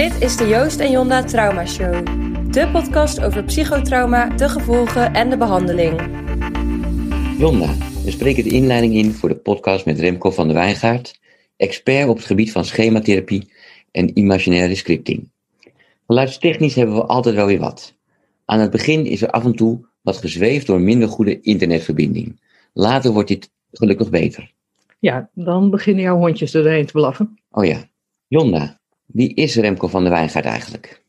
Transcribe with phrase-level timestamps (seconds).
[0.00, 2.06] Dit is de Joost en Jonda Trauma Show.
[2.52, 6.00] De podcast over psychotrauma, de gevolgen en de behandeling.
[7.38, 7.74] Jonda,
[8.04, 11.20] we spreken de inleiding in voor de podcast met Remco van der Wijngaard,
[11.56, 13.52] expert op het gebied van schematherapie
[13.90, 15.30] en imaginaire scripting.
[16.06, 17.94] Geluidstechnisch hebben we altijd wel weer wat.
[18.44, 22.40] Aan het begin is er af en toe wat gezweefd door minder goede internetverbinding.
[22.72, 24.52] Later wordt dit gelukkig beter.
[24.98, 27.38] Ja, dan beginnen jouw hondjes erheen te blaffen.
[27.50, 27.88] Oh ja.
[28.28, 28.79] Jonda,
[29.12, 31.02] wie is Remco van der Wijngaard eigenlijk?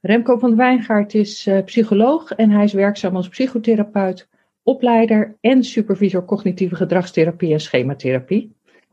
[0.00, 4.28] Remco van der Wijngaard is uh, psycholoog en hij is werkzaam als psychotherapeut,
[4.62, 8.52] opleider en supervisor cognitieve gedragstherapie en schematherapie.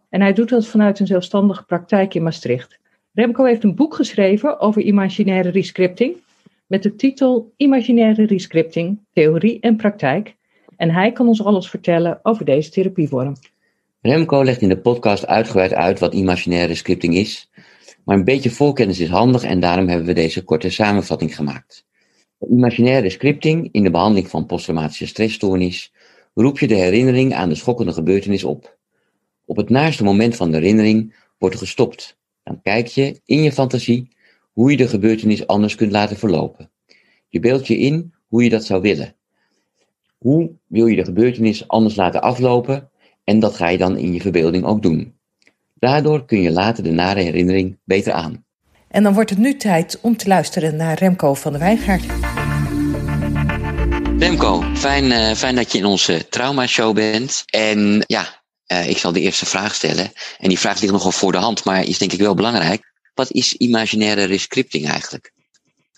[0.09, 2.79] En hij doet dat vanuit een zelfstandige praktijk in Maastricht.
[3.13, 6.15] Remco heeft een boek geschreven over imaginaire rescripting
[6.67, 10.35] met de titel Imaginaire rescripting, theorie en praktijk.
[10.77, 13.33] En hij kan ons alles vertellen over deze therapievorm.
[14.01, 17.49] Remco legt in de podcast uitgebreid uit wat imaginaire scripting is,
[18.05, 21.85] maar een beetje voorkennis is handig en daarom hebben we deze korte samenvatting gemaakt.
[22.49, 25.93] Imaginaire scripting in de behandeling van posttraumatische stressstoornis
[26.33, 28.77] roep je de herinnering aan de schokkende gebeurtenis op.
[29.45, 32.19] Op het naaste moment van de herinnering wordt gestopt.
[32.43, 34.15] Dan kijk je in je fantasie
[34.51, 36.71] hoe je de gebeurtenis anders kunt laten verlopen.
[37.27, 39.15] Je beeldt je in hoe je dat zou willen.
[40.17, 42.89] Hoe wil je de gebeurtenis anders laten aflopen
[43.23, 45.13] en dat ga je dan in je verbeelding ook doen.
[45.81, 48.45] Daardoor kun je later de nare herinnering beter aan.
[48.87, 52.03] En dan wordt het nu tijd om te luisteren naar Remco van der Wijngaard.
[54.19, 57.43] Remco, fijn, uh, fijn dat je in onze trauma-show bent.
[57.45, 58.25] En ja,
[58.71, 60.11] uh, ik zal de eerste vraag stellen.
[60.37, 62.81] En die vraag ligt nogal voor de hand, maar is denk ik wel belangrijk.
[63.13, 65.33] Wat is imaginaire rescripting eigenlijk?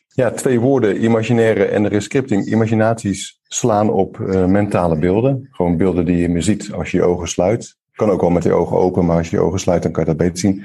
[0.07, 2.45] Ja, twee woorden, imaginaire en rescripting.
[2.45, 5.47] Imaginaties slaan op uh, mentale beelden.
[5.51, 7.81] Gewoon beelden die je meer ziet als je je ogen sluit.
[7.95, 10.03] Kan ook wel met je ogen open, maar als je je ogen sluit, dan kan
[10.03, 10.63] je dat beter zien.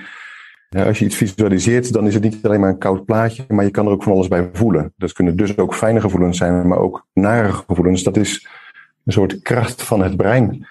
[0.69, 3.71] Als je iets visualiseert, dan is het niet alleen maar een koud plaatje, maar je
[3.71, 4.93] kan er ook van alles bij voelen.
[4.97, 8.03] Dat kunnen dus ook fijne gevoelens zijn, maar ook nare gevoelens.
[8.03, 8.47] Dat is
[9.05, 10.67] een soort kracht van het brein.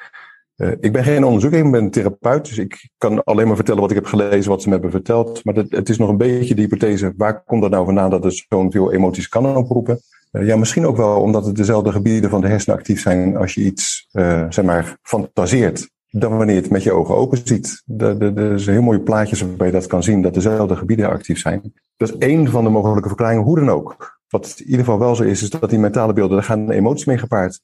[0.57, 3.81] Uh, ik ben geen onderzoeker, ik ben een therapeut, dus ik kan alleen maar vertellen
[3.81, 5.43] wat ik heb gelezen, wat ze me hebben verteld.
[5.43, 8.45] Maar het is nog een beetje de hypothese, waar komt dat nou vandaan dat het
[8.49, 9.99] zo'n veel emoties kan oproepen?
[10.31, 13.53] Uh, ja, misschien ook wel omdat het dezelfde gebieden van de hersenen actief zijn als
[13.53, 17.83] je iets, uh, zeg maar, fantaseert dan wanneer je het met je ogen open ziet.
[17.97, 21.73] Er zijn heel mooie plaatjes waarbij je dat kan zien, dat dezelfde gebieden actief zijn.
[21.97, 24.19] Dat is één van de mogelijke verklaringen, hoe dan ook.
[24.29, 27.05] Wat in ieder geval wel zo is, is dat die mentale beelden, daar gaan emoties
[27.05, 27.61] mee gepaard.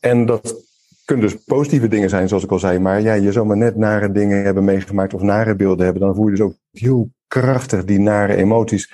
[0.00, 0.54] En dat
[1.04, 2.78] kunnen dus positieve dingen zijn, zoals ik al zei.
[2.78, 6.02] Maar ja, je zou maar net nare dingen hebben meegemaakt of nare beelden hebben.
[6.02, 8.92] Dan voel je dus ook heel krachtig die nare emoties.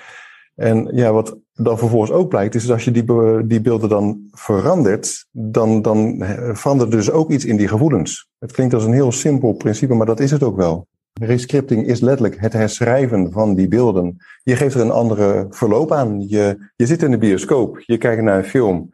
[0.55, 3.05] En ja, wat dan vervolgens ook blijkt, is dat als je die,
[3.47, 6.23] die beelden dan verandert, dan, dan
[6.53, 8.29] verandert dus ook iets in die gevoelens.
[8.39, 10.87] Het klinkt als een heel simpel principe, maar dat is het ook wel.
[11.13, 14.17] Rescripting is letterlijk het herschrijven van die beelden.
[14.43, 16.27] Je geeft er een andere verloop aan.
[16.27, 18.89] Je, je zit in de bioscoop, je kijkt naar een film.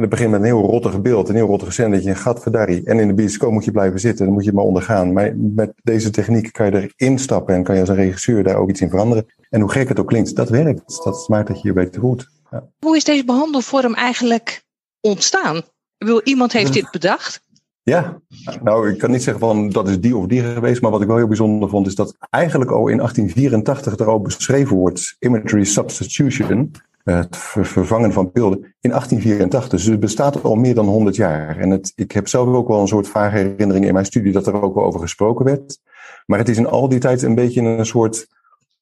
[0.00, 2.16] En het begint met een heel rottig beeld, een heel rottig scène dat je een
[2.16, 2.84] gat verdarrie.
[2.84, 5.12] En in de bioscoop moet je blijven zitten, dan moet je het maar ondergaan.
[5.12, 8.56] Maar met deze techniek kan je erin stappen en kan je als een regisseur daar
[8.56, 9.26] ook iets in veranderen.
[9.50, 11.04] En hoe gek het ook klinkt, dat werkt.
[11.04, 12.26] Dat maakt dat je je beter voelt.
[12.50, 12.68] Ja.
[12.78, 14.64] Hoe is deze behandelvorm eigenlijk
[15.00, 15.56] ontstaan?
[15.56, 15.64] Ik
[15.98, 17.42] bedoel, iemand heeft dit bedacht?
[17.82, 18.20] Ja,
[18.62, 21.06] nou ik kan niet zeggen van dat is die of die geweest, maar wat ik
[21.06, 25.64] wel heel bijzonder vond is dat eigenlijk al in 1884 er al beschreven wordt, imagery
[25.64, 26.70] substitution,
[27.10, 29.70] het vervangen van beelden, in 1884.
[29.70, 31.58] Dus het bestaat al meer dan 100 jaar.
[31.58, 34.46] En het, ik heb zelf ook wel een soort vage herinnering in mijn studie dat
[34.46, 35.78] er ook wel over gesproken werd.
[36.26, 38.26] Maar het is in al die tijd een beetje een soort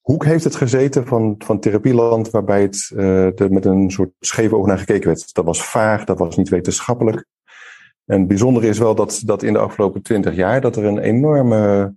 [0.01, 4.55] hoek heeft het gezeten van, van therapieland, waarbij het uh, er met een soort scheve
[4.55, 5.33] oog naar gekeken werd.
[5.33, 7.25] Dat was vaag, dat was niet wetenschappelijk.
[8.05, 10.99] En het bijzondere is wel dat, dat in de afgelopen twintig jaar dat er een
[10.99, 11.93] enorme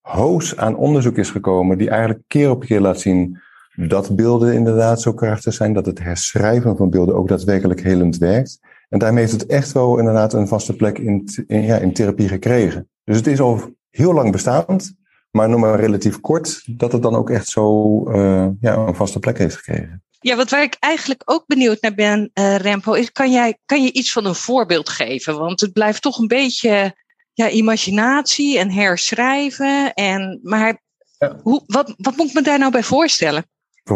[0.00, 3.40] hoos aan onderzoek is gekomen, die eigenlijk keer op keer laat zien
[3.88, 8.58] dat beelden inderdaad zo krachtig zijn, dat het herschrijven van beelden ook daadwerkelijk helend werkt.
[8.88, 12.28] En daarmee heeft het echt wel inderdaad een vaste plek in, in, ja, in therapie
[12.28, 12.88] gekregen.
[13.04, 14.94] Dus het is al heel lang bestaand,
[15.30, 19.18] maar nog maar relatief kort, dat het dan ook echt zo uh, ja, een vaste
[19.18, 20.02] plek heeft gekregen.
[20.20, 23.82] Ja, wat waar ik eigenlijk ook benieuwd naar ben, uh, Rempo, is kan, jij, kan
[23.82, 25.38] je iets van een voorbeeld geven?
[25.38, 26.94] Want het blijft toch een beetje
[27.32, 29.94] ja, imaginatie en herschrijven.
[29.94, 30.82] En, maar
[31.18, 31.36] ja.
[31.42, 33.44] hoe, wat, wat moet ik me daar nou bij voorstellen?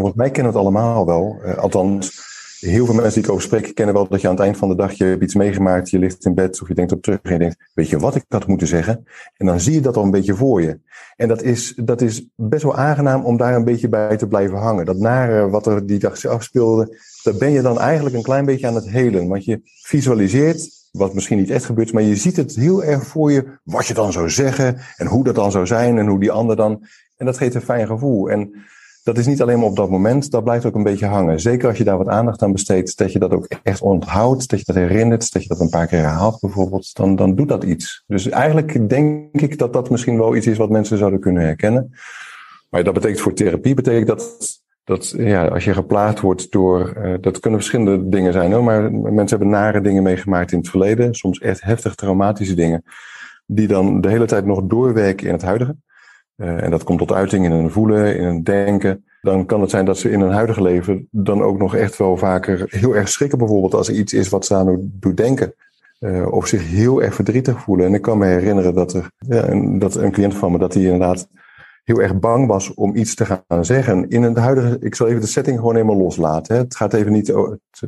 [0.01, 1.39] Volgens mij kennen we het allemaal wel.
[1.45, 2.21] Uh, althans,
[2.61, 4.69] heel veel mensen die ik over spreek kennen wel dat je aan het eind van
[4.69, 7.33] de dag je iets meegemaakt, je ligt in bed of je denkt op terug en
[7.33, 9.05] je denkt, weet je wat ik had moeten zeggen?
[9.37, 10.81] En dan zie je dat al een beetje voor je.
[11.17, 14.59] En dat is, dat is best wel aangenaam om daar een beetje bij te blijven
[14.59, 14.85] hangen.
[14.85, 18.45] Dat nare wat er die dag zich afspeelde, daar ben je dan eigenlijk een klein
[18.45, 19.29] beetje aan het helen.
[19.29, 23.33] Want je visualiseert, wat misschien niet echt gebeurt, maar je ziet het heel erg voor
[23.33, 26.33] je, wat je dan zou zeggen en hoe dat dan zou zijn en hoe die
[26.33, 26.87] ander dan.
[27.17, 28.31] En dat geeft een fijn gevoel.
[28.31, 28.65] En
[29.05, 31.41] dat is niet alleen maar op dat moment, dat blijft ook een beetje hangen.
[31.41, 34.59] Zeker als je daar wat aandacht aan besteedt, dat je dat ook echt onthoudt, dat
[34.59, 37.65] je dat herinnert, dat je dat een paar keer herhaalt bijvoorbeeld, dan, dan doet dat
[37.65, 38.05] iets.
[38.07, 41.95] Dus eigenlijk denk ik dat dat misschien wel iets is wat mensen zouden kunnen herkennen.
[42.71, 44.37] Maar dat betekent voor therapie, betekent dat
[44.85, 48.93] dat ja, als je geplaagd wordt door, uh, dat kunnen verschillende dingen zijn hoor, maar
[48.93, 52.85] mensen hebben nare dingen meegemaakt in het verleden, soms echt heftig traumatische dingen,
[53.47, 55.77] die dan de hele tijd nog doorwerken in het huidige.
[56.37, 59.05] Uh, en dat komt tot uiting in een voelen, in een denken.
[59.23, 62.17] Dan kan het zijn dat ze in hun huidige leven dan ook nog echt wel
[62.17, 65.55] vaker heel erg schrikken, bijvoorbeeld als er iets is wat ze aan doet denken.
[66.01, 67.87] Uh, of zich heel erg verdrietig voelen.
[67.87, 70.75] En ik kan me herinneren dat er ja, een, dat een cliënt van me, dat
[70.75, 71.29] hij inderdaad
[71.85, 74.09] heel erg bang was om iets te gaan zeggen.
[74.09, 76.55] In het huidige, ik zal even de setting gewoon helemaal loslaten.
[76.55, 76.61] Hè.
[76.63, 77.35] Het gaat even niet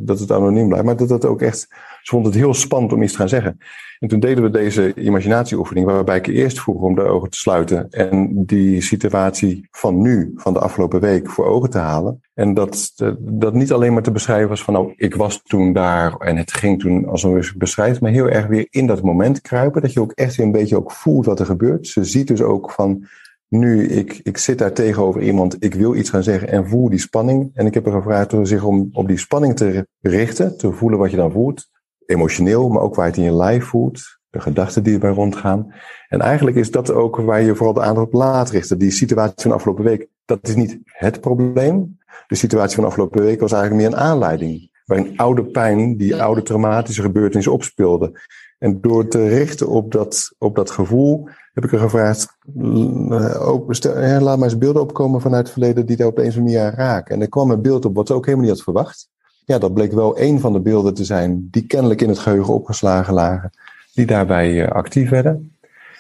[0.01, 1.69] dat het anoniem blijft, maar dat het ook echt,
[2.07, 3.59] ze vond het heel spannend om iets te gaan zeggen.
[3.99, 7.91] En toen deden we deze imaginatieoefening, waarbij ik eerst vroeg om de ogen te sluiten
[7.91, 12.21] en die situatie van nu, van de afgelopen week, voor ogen te halen.
[12.35, 16.17] En dat, dat niet alleen maar te beschrijven was van, nou, ik was toen daar
[16.17, 19.83] en het ging toen als een beschrijft, maar heel erg weer in dat moment kruipen,
[19.83, 21.87] dat je ook echt weer een beetje ook voelt wat er gebeurt.
[21.87, 23.07] Ze ziet dus ook van,
[23.49, 26.99] nu, ik, ik zit daar tegenover iemand, ik wil iets gaan zeggen en voel die
[26.99, 27.51] spanning.
[27.55, 30.99] En ik heb er gevraagd om zich om op die spanning te richten, te voelen
[30.99, 31.75] wat je dan voelt.
[32.07, 34.19] Emotioneel, maar ook waar je het in je lijf voelt.
[34.31, 35.75] De gedachten die erbij rondgaan.
[36.09, 38.79] En eigenlijk is dat ook waar je vooral de aandacht op laat richten.
[38.79, 41.99] Die situatie van afgelopen week, dat is niet het probleem.
[42.27, 44.71] De situatie van afgelopen week was eigenlijk meer een aanleiding.
[44.85, 48.21] Waarin oude pijn, die oude traumatische gebeurtenis opspeelde.
[48.59, 52.37] En door te richten op dat, op dat gevoel, heb ik er gevraagd,
[53.39, 56.59] ook, laat maar eens beelden opkomen vanuit het verleden die daar op een of andere
[56.59, 57.15] manier raken.
[57.15, 59.09] En er kwam een beeld op wat ze ook helemaal niet had verwacht.
[59.47, 62.55] Ja, dat bleek wel een van de beelden te zijn die kennelijk in het geheugen
[62.55, 63.51] opgeslagen lagen,
[63.95, 65.57] die daarbij uh, actief werden.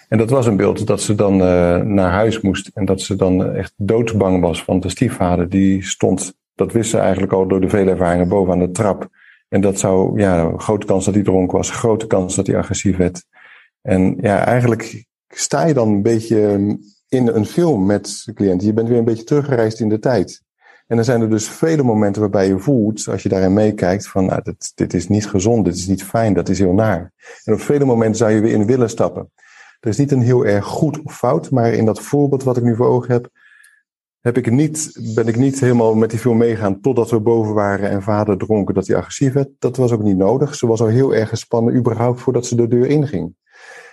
[0.08, 3.16] En dat was een beeld dat ze dan uh, naar huis moest en dat ze
[3.16, 7.60] dan echt doodsbang was, want de stiefvader die stond, dat wist ze eigenlijk al door
[7.60, 9.08] de vele ervaringen boven aan de trap.
[9.48, 12.96] En dat zou, ja, grote kans dat hij dronken was, grote kans dat hij agressief
[12.96, 13.24] werd.
[13.82, 16.78] En ja, eigenlijk sta je dan een beetje
[17.08, 18.62] in een film met de cliënt.
[18.62, 20.44] Je bent weer een beetje teruggereisd in de tijd.
[20.86, 24.24] En dan zijn er dus vele momenten waarbij je voelt, als je daarin meekijkt, van
[24.24, 27.12] nou, dit, dit is niet gezond, dit is niet fijn, dat is heel naar.
[27.44, 29.30] En op vele momenten zou je weer in willen stappen.
[29.80, 32.62] Er is niet een heel erg goed of fout, maar in dat voorbeeld wat ik
[32.62, 33.30] nu voor ogen heb,
[34.20, 37.90] heb ik niet, ben ik niet helemaal met die film meegaan totdat we boven waren
[37.90, 39.48] en vader dronken dat hij agressief werd.
[39.58, 40.54] Dat was ook niet nodig.
[40.54, 43.34] Ze was al heel erg gespannen, überhaupt voordat ze de deur inging.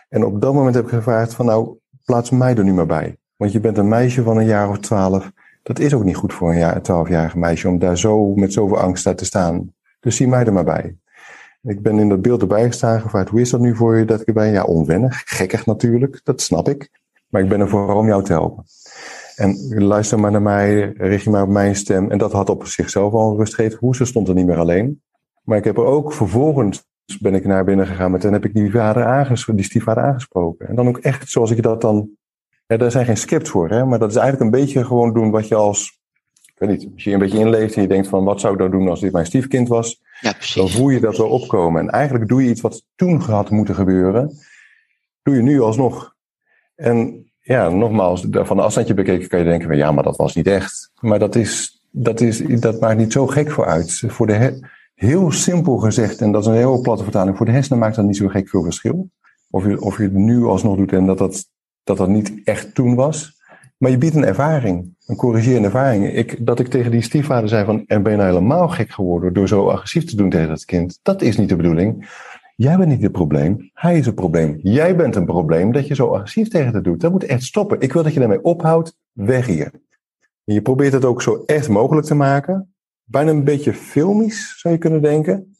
[0.09, 3.17] En op dat moment heb ik gevraagd van nou, plaats mij er nu maar bij.
[3.35, 5.31] Want je bent een meisje van een jaar of twaalf.
[5.63, 9.07] Dat is ook niet goed voor een twaalfjarige meisje om daar zo met zoveel angst
[9.07, 9.73] uit te staan.
[9.99, 10.95] Dus zie mij er maar bij.
[11.61, 14.21] Ik ben in dat beeld erbij gestaan, gevraagd hoe is dat nu voor je dat
[14.21, 14.51] ik erbij?
[14.51, 17.01] Ja, onwennig, gekkig natuurlijk, dat snap ik.
[17.27, 18.63] Maar ik ben er vooral om jou te helpen.
[19.35, 22.11] En luister maar naar mij, richt je maar op mijn stem.
[22.11, 23.77] En dat had op zichzelf al een gegeven.
[23.79, 25.01] Hoe ze stond er niet meer alleen.
[25.43, 26.85] Maar ik heb er ook vervolgens
[27.19, 30.67] ben ik naar binnen gegaan met en heb ik die, vader aangesproken, die stiefvader aangesproken.
[30.67, 32.09] En dan ook echt zoals ik dat dan.
[32.65, 35.31] Ja, daar zijn geen scripts voor, hè, maar dat is eigenlijk een beetje gewoon doen
[35.31, 36.01] wat je als.
[36.45, 38.59] Ik weet niet, als je een beetje inleeft en je denkt van wat zou ik
[38.59, 40.01] nou doen als dit mijn stiefkind was.
[40.21, 41.81] Ja, dan voel je dat wel opkomen.
[41.81, 44.37] En eigenlijk doe je iets wat toen had moeten gebeuren,
[45.23, 46.15] doe je nu alsnog.
[46.75, 50.35] En ja, nogmaals, van een afstandje bekeken kan je denken van ja, maar dat was
[50.35, 50.91] niet echt.
[50.99, 54.03] Maar dat, is, dat, is, dat maakt niet zo gek voor uit.
[54.07, 57.79] Voor de, heel simpel gezegd, en dat is een heel platte vertaling, voor de hersenen
[57.79, 59.09] maakt dat niet zo gek veel verschil.
[59.49, 61.45] Of je, of je het nu alsnog doet en dat dat,
[61.83, 63.41] dat dat niet echt toen was.
[63.77, 66.13] Maar je biedt een ervaring, een corrigerende ervaring.
[66.13, 69.33] Ik, dat ik tegen die stiefvader zei van, en ben je nou helemaal gek geworden
[69.33, 70.99] door zo agressief te doen tegen dat kind?
[71.01, 72.09] Dat is niet de bedoeling.
[72.55, 74.59] Jij bent niet het probleem, hij is het probleem.
[74.61, 77.01] Jij bent een probleem dat je zo agressief tegen het doet.
[77.01, 77.79] Dat moet echt stoppen.
[77.79, 79.71] Ik wil dat je daarmee ophoudt, weg hier.
[80.45, 82.73] En je probeert het ook zo echt mogelijk te maken.
[83.03, 85.52] Bijna een beetje filmisch, zou je kunnen denken.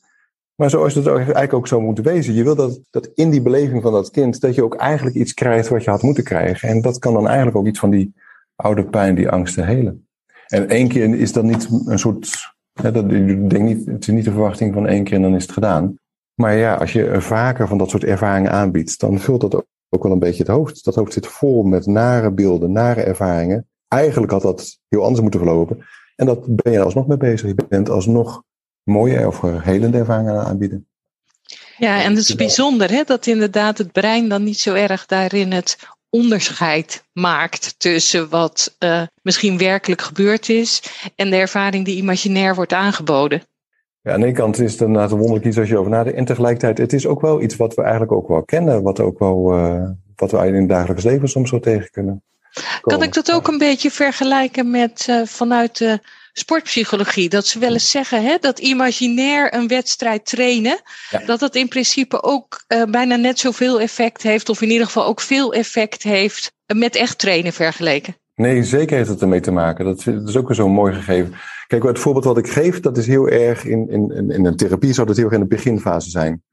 [0.55, 2.33] Maar zoals het eigenlijk ook zou moeten wezen.
[2.33, 5.33] Je wil dat, dat in die beleving van dat kind, dat je ook eigenlijk iets
[5.33, 6.69] krijgt wat je had moeten krijgen.
[6.69, 8.13] En dat kan dan eigenlijk ook iets van die
[8.55, 10.07] oude pijn, die angsten helen.
[10.48, 14.31] En één keer is dat niet een soort, dat, denk niet, het is niet de
[14.31, 15.98] verwachting van één keer en dan is het gedaan.
[16.33, 20.12] Maar ja, als je vaker van dat soort ervaringen aanbiedt, dan vult dat ook wel
[20.12, 20.86] een beetje het hoofd.
[20.86, 23.67] Dat hoofd zit vol met nare beelden, nare ervaringen.
[23.88, 25.86] Eigenlijk had dat heel anders moeten verlopen.
[26.15, 27.48] En dat ben je alsnog mee bezig.
[27.48, 28.43] Je bent alsnog
[28.83, 30.87] mooie of helende ervaringen aanbieden.
[31.77, 35.51] Ja, en het is bijzonder hè, dat inderdaad het brein dan niet zo erg daarin
[35.51, 35.77] het
[36.09, 40.83] onderscheid maakt tussen wat uh, misschien werkelijk gebeurd is
[41.15, 43.41] en de ervaring die imaginair wordt aangeboden.
[44.01, 46.17] Ja, aan de ene kant is het inderdaad wonderlijk iets als je over nadenkt.
[46.17, 48.81] En tegelijkertijd, het is ook wel iets wat we eigenlijk ook wel kennen.
[48.81, 52.23] Wat, ook wel, uh, wat we in het dagelijks leven soms zo tegen kunnen.
[52.81, 55.99] Kan ik dat ook een beetje vergelijken met uh, vanuit de
[56.33, 57.29] sportpsychologie?
[57.29, 60.81] Dat ze wel eens zeggen hè, dat imaginair een wedstrijd trainen,
[61.25, 65.05] dat dat in principe ook uh, bijna net zoveel effect heeft, of in ieder geval
[65.05, 68.15] ook veel effect heeft met echt trainen vergeleken.
[68.35, 69.85] Nee, zeker heeft het ermee te maken.
[69.85, 71.33] Dat, is ook weer zo'n mooi gegeven.
[71.67, 74.93] Kijk, het voorbeeld wat ik geef, dat is heel erg in, in, in een therapie
[74.93, 76.43] zou dat heel erg in de beginfase zijn.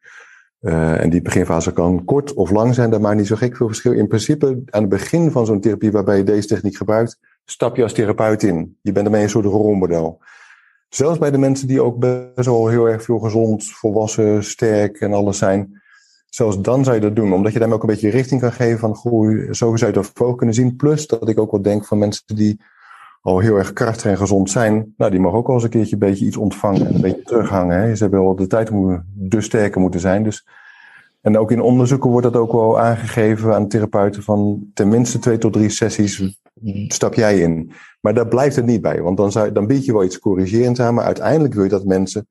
[0.60, 3.66] Uh, en die beginfase kan kort of lang zijn, daar maakt niet zo gek veel
[3.66, 3.92] verschil.
[3.92, 7.82] In principe, aan het begin van zo'n therapie waarbij je deze techniek gebruikt, stap je
[7.82, 8.76] als therapeut in.
[8.80, 10.20] Je bent ermee een soort rolmodel.
[10.88, 15.12] Zelfs bij de mensen die ook best wel heel erg veel gezond, volwassen, sterk en
[15.12, 15.80] alles zijn.
[16.26, 18.78] Zelfs dan zou je dat doen, omdat je daarmee ook een beetje richting kan geven
[18.78, 19.54] van groei.
[19.54, 20.76] Zo zou je dat voor kunnen zien.
[20.76, 22.60] Plus dat ik ook wel denk van mensen die
[23.20, 25.92] al heel erg krachtig en gezond zijn, nou, die mogen ook wel eens een keertje
[25.92, 27.80] een beetje iets ontvangen en een beetje terughangen.
[27.80, 27.94] Hè.
[27.94, 30.22] Ze hebben wel de tijd moeten, dus sterker moeten zijn.
[30.22, 30.46] Dus,
[31.20, 35.52] en ook in onderzoeken wordt dat ook wel aangegeven aan therapeuten van tenminste twee tot
[35.52, 36.40] drie sessies
[36.88, 37.72] stap jij in.
[38.00, 40.80] Maar daar blijft het niet bij, want dan, zou, dan bied je wel iets corrigerends
[40.80, 42.28] aan, maar uiteindelijk wil je dat mensen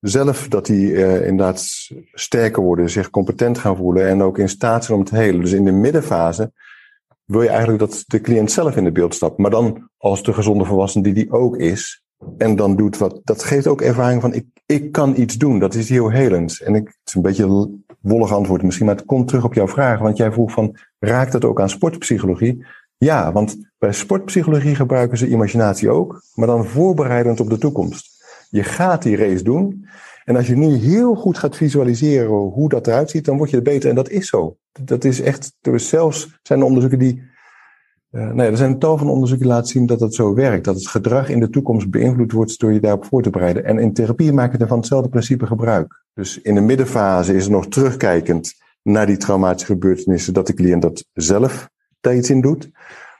[0.00, 4.84] zelf dat die uh, inderdaad sterker worden, zich competent gaan voelen en ook in staat
[4.84, 5.40] zijn om te helen.
[5.40, 6.52] Dus in de middenfase
[7.32, 9.38] wil je eigenlijk dat de cliënt zelf in de beeld stapt.
[9.38, 12.02] Maar dan als de gezonde volwassene die die ook is.
[12.38, 13.20] En dan doet wat.
[13.24, 15.58] Dat geeft ook ervaring van ik, ik kan iets doen.
[15.58, 16.60] Dat is heel helend.
[16.60, 17.70] En ik, het is een beetje
[18.00, 19.98] wollig antwoord misschien, maar het komt terug op jouw vraag.
[19.98, 22.64] Want jij vroeg van, raakt dat ook aan sportpsychologie?
[22.96, 28.10] Ja, want bij sportpsychologie gebruiken ze imaginatie ook, maar dan voorbereidend op de toekomst.
[28.50, 29.86] Je gaat die race doen.
[30.24, 33.56] En als je nu heel goed gaat visualiseren hoe dat eruit ziet, dan word je
[33.56, 33.90] er beter.
[33.90, 34.56] En dat is zo.
[34.80, 37.22] Dat is echt, er zelfs zijn er onderzoeken die,
[38.10, 40.64] uh, nee, er zijn tal van onderzoeken die laten zien dat het zo werkt.
[40.64, 43.64] Dat het gedrag in de toekomst beïnvloed wordt door je daarop voor te bereiden.
[43.64, 46.04] En in therapie maken we van hetzelfde principe gebruik.
[46.14, 50.82] Dus in de middenfase is het nog terugkijkend naar die traumatische gebeurtenissen, dat de cliënt
[50.82, 51.68] dat zelf
[52.00, 52.70] daar iets in doet.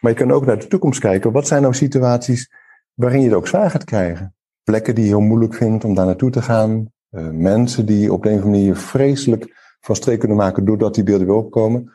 [0.00, 1.32] Maar je kan ook naar de toekomst kijken.
[1.32, 2.50] Wat zijn nou situaties
[2.94, 4.34] waarin je het ook zwaar gaat krijgen?
[4.62, 6.86] Plekken die je heel moeilijk vindt om daar naartoe te gaan.
[7.10, 10.94] Uh, mensen die op de een of andere manier vreselijk van streek kunnen maken doordat
[10.94, 11.92] die beelden weer opkomen.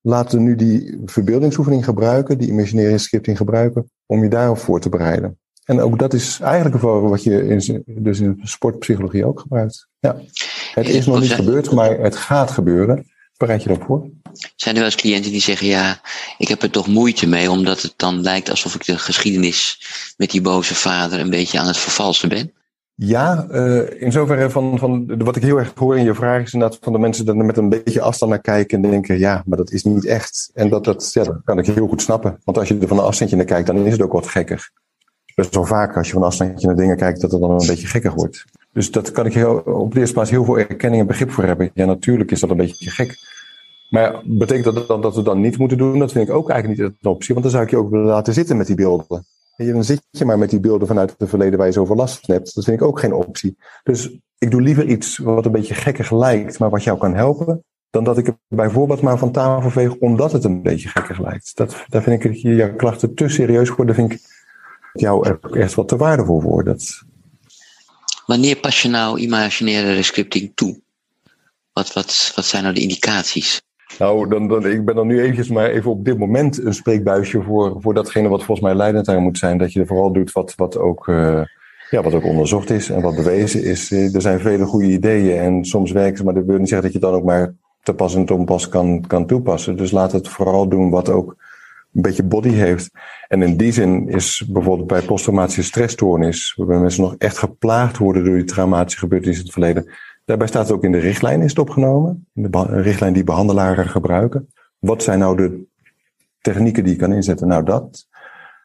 [0.00, 4.88] Laten we nu die verbeeldingsoefening gebruiken, die imaginaire scripting gebruiken, om je daarop voor te
[4.88, 5.38] bereiden.
[5.64, 9.88] En ook dat is eigenlijk voor wat je in, dus in sportpsychologie ook gebruikt.
[9.98, 10.20] Ja.
[10.74, 13.06] Het is nog niet gebeurd, maar het gaat gebeuren.
[13.36, 14.10] Bereid je erop voor?
[14.56, 16.00] Zijn er wel eens cliënten die zeggen, ja,
[16.38, 19.80] ik heb er toch moeite mee, omdat het dan lijkt alsof ik de geschiedenis
[20.16, 22.52] met die boze vader een beetje aan het vervalsen ben?
[22.96, 26.52] Ja, uh, in zoverre van, van wat ik heel erg hoor in je vraag is
[26.52, 29.42] inderdaad van de mensen die er met een beetje afstand naar kijken en denken, ja,
[29.46, 30.50] maar dat is niet echt.
[30.54, 32.38] En dat, dat, dat kan ik heel goed snappen.
[32.44, 34.70] Want als je er van een afstandje naar kijkt, dan is het ook wat gekker.
[35.34, 37.66] Best wel vaak als je van een afstandje naar dingen kijkt, dat het dan een
[37.66, 38.44] beetje gekker wordt.
[38.72, 41.44] Dus dat kan ik heel, op de eerste plaats heel veel erkenning en begrip voor
[41.44, 41.70] hebben.
[41.74, 43.16] Ja, natuurlijk is dat een beetje gek.
[43.90, 45.98] Maar betekent dat dan dat we dat niet moeten doen?
[45.98, 48.06] Dat vind ik ook eigenlijk niet een optie, want dan zou ik je ook willen
[48.06, 49.24] laten zitten met die beelden.
[49.56, 52.26] En dan zit je maar met die beelden vanuit het verleden waar je zoveel last
[52.26, 52.54] hebt.
[52.54, 53.56] Dat vind ik ook geen optie.
[53.82, 57.64] Dus ik doe liever iets wat een beetje gekkig lijkt, maar wat jou kan helpen.
[57.90, 61.56] Dan dat ik het bijvoorbeeld maar van tafel veeg omdat het een beetje gekkig lijkt.
[61.56, 63.94] Dat, daar vind ik jouw klachten te serieus worden.
[63.94, 64.20] vind ik
[64.92, 66.76] jou echt wat te waardevol voor.
[68.26, 70.80] Wanneer pas je nou imaginaire scripting toe?
[71.72, 73.62] Wat, wat, wat zijn nou de indicaties?
[73.98, 77.42] Nou, dan, dan, ik ben dan nu eventjes maar even op dit moment een spreekbuisje
[77.42, 79.58] voor, voor datgene wat volgens mij leidend aan moet zijn.
[79.58, 81.42] Dat je vooral doet wat, wat, ook, uh,
[81.90, 83.90] ja, wat ook onderzocht is en wat bewezen is.
[83.90, 87.00] Er zijn vele goede ideeën en soms werken ze, maar dat wil niet zeggen dat
[87.00, 89.76] je dan ook maar te pas en te kan, kan toepassen.
[89.76, 91.36] Dus laat het vooral doen wat ook
[91.94, 92.90] een beetje body heeft.
[93.28, 98.24] En in die zin is bijvoorbeeld bij posttraumatische stressstoornis, waarbij mensen nog echt geplaagd worden
[98.24, 99.92] door die traumatische gebeurtenissen in het verleden,
[100.24, 102.28] Daarbij staat het ook in de richtlijn is het opgenomen.
[102.34, 104.48] In de richtlijn die behandelaren gebruiken.
[104.78, 105.66] Wat zijn nou de
[106.40, 107.48] technieken die je kan inzetten?
[107.48, 108.06] Nou dat.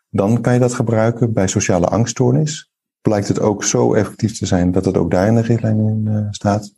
[0.09, 2.71] Dan kan je dat gebruiken bij sociale angststoornis.
[3.01, 6.05] Blijkt het ook zo effectief te zijn dat het ook daar in de richtlijn in
[6.07, 6.71] uh, staat.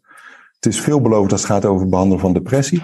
[0.56, 2.84] Het is veelbelovend als het gaat over behandelen van depressie.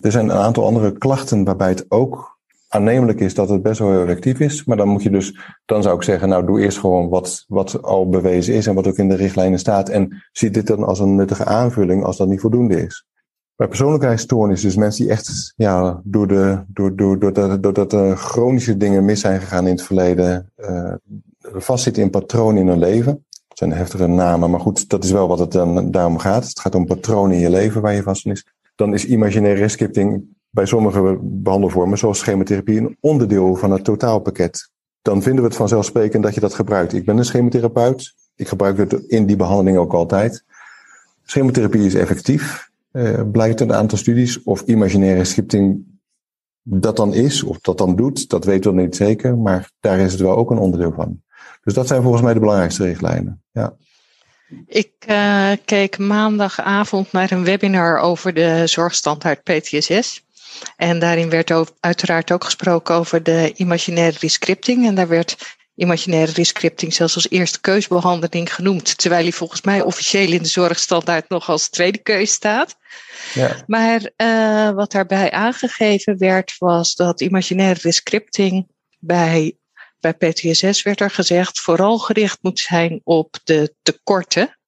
[0.00, 2.35] Er zijn een aantal andere klachten waarbij het ook
[2.76, 4.64] aannemelijk is dat het best wel effectief is.
[4.64, 7.82] Maar dan moet je dus, dan zou ik zeggen, nou doe eerst gewoon wat, wat
[7.82, 9.88] al bewezen is en wat ook in de richtlijnen staat.
[9.88, 13.06] En zie dit dan als een nuttige aanvulling als dat niet voldoende is.
[13.56, 18.16] Bij persoonlijkheidsstoornis, dus mensen die echt ja, door, de, door, door, door, dat, doordat er
[18.16, 20.94] chronische dingen mis zijn gegaan in het verleden, uh,
[21.40, 23.24] vastzitten in patronen in hun leven.
[23.48, 26.48] Dat zijn heftige namen, maar goed, dat is wel wat het dan daarom gaat.
[26.48, 28.46] Het gaat om patronen in je leven waar je vast in is.
[28.74, 34.70] Dan is imaginaire rescripting bij sommige behandelvormen, zoals chematherapie, een onderdeel van het totaalpakket.
[35.02, 36.92] Dan vinden we het vanzelfsprekend dat je dat gebruikt.
[36.92, 38.14] Ik ben een chemotherapeut.
[38.36, 40.44] Ik gebruik het in die behandeling ook altijd.
[41.24, 44.42] Chemotherapie is effectief, eh, blijkt een aantal studies.
[44.42, 45.84] Of imaginaire scripting
[46.62, 50.12] dat dan is of dat dan doet, dat weten we niet zeker, maar daar is
[50.12, 51.22] het wel ook een onderdeel van.
[51.62, 53.42] Dus dat zijn volgens mij de belangrijkste richtlijnen.
[53.52, 53.76] Ja.
[54.66, 60.25] Ik uh, keek maandagavond naar een webinar over de zorgstandaard PTSS.
[60.76, 64.86] En daarin werd ook, uiteraard ook gesproken over de imaginaire rescripting.
[64.86, 65.36] En daar werd
[65.74, 68.98] imaginaire rescripting zelfs als eerste keusbehandeling genoemd.
[68.98, 72.76] Terwijl hij volgens mij officieel in de zorgstandaard nog als tweede keus staat.
[73.34, 73.64] Ja.
[73.66, 78.66] Maar uh, wat daarbij aangegeven werd, was dat imaginaire rescripting
[78.98, 79.56] bij,
[80.00, 84.58] bij PTSS werd er gezegd vooral gericht moet zijn op de tekorten.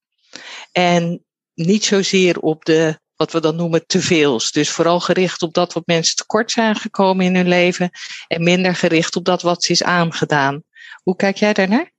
[0.73, 4.52] En niet zozeer op de wat we dan noemen teveels.
[4.52, 7.90] Dus vooral gericht op dat wat mensen tekort zijn gekomen in hun leven
[8.28, 10.62] en minder gericht op dat wat ze is aangedaan.
[11.02, 11.92] Hoe kijk jij daarnaar?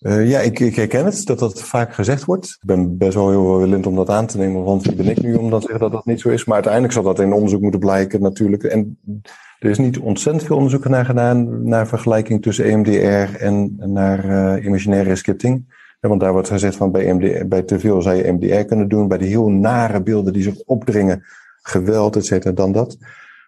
[0.00, 2.46] Uh, ja, ik, ik, herken het, dat dat vaak gezegd wordt.
[2.46, 5.22] Ik ben best wel heel willend om dat aan te nemen, want wie ben ik
[5.22, 6.44] nu om dan te zeggen dat dat niet zo is.
[6.44, 8.62] Maar uiteindelijk zal dat in onderzoek moeten blijken natuurlijk.
[8.62, 8.98] En
[9.58, 14.64] er is niet ontzettend veel onderzoek naar gedaan, naar vergelijking tussen EMDR en naar uh,
[14.64, 15.75] imaginaire scripting.
[16.08, 19.18] Want daar wordt gezegd van bij, bij te veel zou je MDR kunnen doen, bij
[19.18, 21.24] die heel nare beelden die zich opdringen,
[21.62, 22.96] geweld, et cetera, dan dat.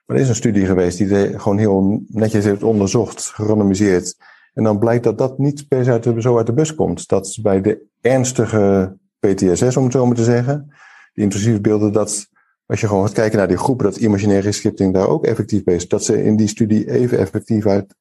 [0.06, 4.16] Maar er is een studie geweest die gewoon heel netjes heeft onderzocht, gerandomiseerd
[4.58, 7.08] en dan blijkt dat dat niet per se uit de, zo uit de bus komt.
[7.08, 10.74] Dat bij de ernstige PTSS, om het zo maar te zeggen,
[11.12, 12.28] die intensieve beelden, dat
[12.66, 15.74] als je gewoon gaat kijken naar die groepen, dat imaginaire scripting daar ook effectief bij
[15.74, 15.88] is.
[15.88, 17.94] Dat ze in die studie even effectief uit,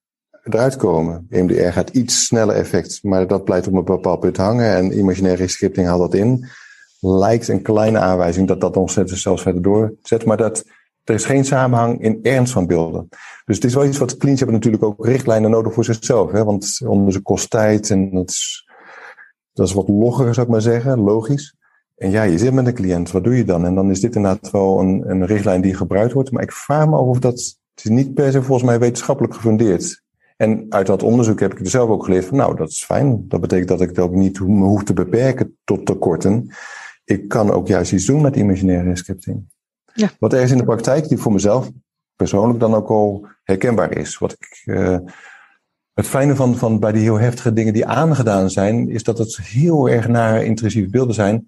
[0.53, 1.27] eruit komen.
[1.29, 4.75] EMDR gaat iets sneller effect, maar dat blijft op een bepaald punt hangen.
[4.75, 6.45] En imaginaire scripting haalt dat in.
[6.99, 10.25] Lijkt een kleine aanwijzing dat dat nog zelfs verder doorzet.
[10.25, 10.63] Maar dat,
[11.03, 13.07] er is geen samenhang in ernst van beelden.
[13.45, 16.31] Dus het is wel iets wat klinisch hebben natuurlijk ook richtlijnen nodig voor zichzelf.
[16.31, 16.43] Hè?
[16.43, 18.69] Want onderzoek kost tijd en dat is,
[19.53, 21.55] dat is wat logger, zou ik maar zeggen, logisch.
[21.95, 23.65] En ja, je zit met een cliënt, wat doe je dan?
[23.65, 26.31] En dan is dit inderdaad wel een, een richtlijn die gebruikt wordt.
[26.31, 27.33] Maar ik vraag me af of dat,
[27.75, 30.05] het is niet per se volgens mij wetenschappelijk gefundeerd.
[30.37, 33.25] En uit dat onderzoek heb ik er zelf ook geleerd van, nou, dat is fijn.
[33.27, 36.49] Dat betekent dat ik het ook niet me hoef te beperken tot tekorten.
[37.05, 39.43] Ik kan ook juist iets doen met imaginaire scripting.
[39.93, 40.09] Ja.
[40.19, 41.71] Wat er is in de praktijk, die voor mezelf
[42.15, 44.17] persoonlijk dan ook al herkenbaar is.
[44.17, 44.97] Wat ik, uh,
[45.93, 49.37] het fijne van, van bij die heel heftige dingen die aangedaan zijn, is dat het
[49.37, 51.47] heel erg naar intrusieve beelden zijn.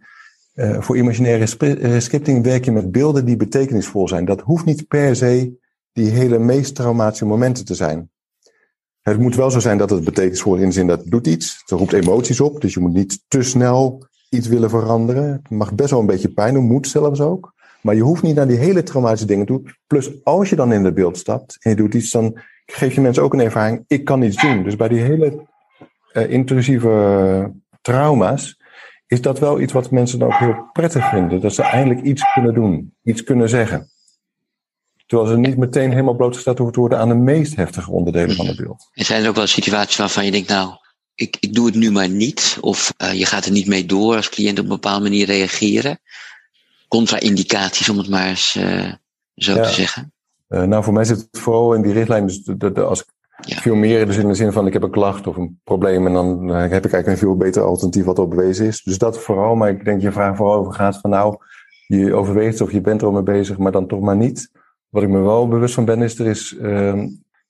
[0.55, 1.45] Uh, voor imaginaire
[1.99, 4.25] scripting werk je met beelden die betekenisvol zijn.
[4.25, 5.57] Dat hoeft niet per se
[5.91, 8.09] die hele meest traumatische momenten te zijn.
[9.01, 11.27] Het moet wel zo zijn dat het betekenisvol is in de zin dat het doet
[11.27, 11.61] iets.
[11.65, 15.31] Het roept emoties op, dus je moet niet te snel iets willen veranderen.
[15.31, 17.53] Het mag best wel een beetje pijn doen, moet zelfs ook.
[17.81, 19.61] Maar je hoeft niet naar die hele traumatische dingen toe.
[19.87, 23.01] Plus, als je dan in het beeld stapt en je doet iets, dan geef je
[23.01, 24.63] mensen ook een ervaring, ik kan iets doen.
[24.63, 25.45] Dus bij die hele
[26.13, 28.57] uh, intrusieve trauma's
[29.07, 31.41] is dat wel iets wat mensen dan ook heel prettig vinden.
[31.41, 33.89] Dat ze eindelijk iets kunnen doen, iets kunnen zeggen.
[35.09, 38.45] Terwijl ze niet meteen helemaal blootgesteld hoeven te worden aan de meest heftige onderdelen van
[38.45, 38.89] het beeld.
[38.93, 40.71] En zijn er ook wel situaties waarvan je denkt, nou,
[41.15, 42.57] ik, ik doe het nu maar niet.
[42.61, 45.99] Of uh, je gaat er niet mee door als cliënt op een bepaalde manier reageren
[46.87, 48.93] contra-indicaties, om het maar eens uh,
[49.35, 50.13] zo te zeggen?
[50.49, 52.27] Uh, nou, voor mij zit het vooral in die richtlijn.
[52.27, 53.07] Dus de, de, als ik
[53.41, 53.57] ja.
[53.61, 56.13] veel meer dus in de zin van ik heb een klacht of een probleem en
[56.13, 58.83] dan heb ik eigenlijk een veel beter alternatief wat op bewezen is.
[58.83, 61.37] Dus dat vooral, maar ik denk je vraag vooral over gaat van nou,
[61.87, 64.49] je overweegt of je bent er al mee bezig, maar dan toch maar niet.
[64.89, 67.03] Wat ik me wel bewust van ben is, er is, uh,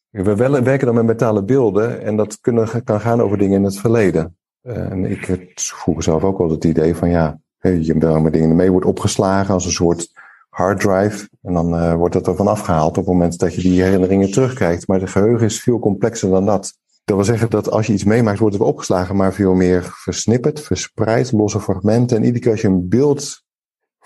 [0.10, 3.80] we werken dan met mentale beelden en dat kunnen, kan gaan over dingen in het
[3.80, 4.38] verleden.
[4.64, 8.34] Uh, en ik had vroeger zelf ook al het idee van ja, je daar met
[8.34, 10.12] dingen mee wordt opgeslagen als een soort
[10.50, 11.30] harddrive.
[11.42, 14.32] En dan uh, wordt dat er van afgehaald op het moment dat je die herinneringen
[14.32, 14.88] terugkrijgt.
[14.88, 16.74] Maar de geheugen is veel complexer dan dat.
[17.04, 20.60] Dat wil zeggen dat als je iets meemaakt, wordt het opgeslagen, maar veel meer versnipperd,
[20.60, 22.18] verspreid, losse fragmenten.
[22.18, 23.44] En iedere keer als je een beeld